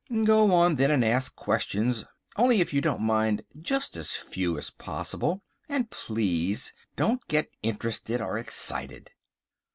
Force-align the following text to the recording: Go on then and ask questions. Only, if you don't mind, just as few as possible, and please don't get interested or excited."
Go 0.25 0.51
on 0.55 0.77
then 0.77 0.89
and 0.89 1.05
ask 1.05 1.35
questions. 1.35 2.05
Only, 2.35 2.59
if 2.59 2.73
you 2.73 2.81
don't 2.81 3.03
mind, 3.03 3.43
just 3.61 3.95
as 3.95 4.09
few 4.13 4.57
as 4.57 4.71
possible, 4.71 5.43
and 5.69 5.91
please 5.91 6.73
don't 6.95 7.21
get 7.27 7.51
interested 7.61 8.19
or 8.19 8.35
excited." 8.39 9.11